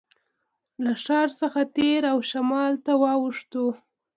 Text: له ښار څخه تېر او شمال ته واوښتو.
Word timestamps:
له 0.83 0.93
ښار 1.03 1.27
څخه 1.39 1.61
تېر 1.77 2.01
او 2.11 2.17
شمال 2.29 2.73
ته 2.85 2.91
واوښتو. 3.01 3.65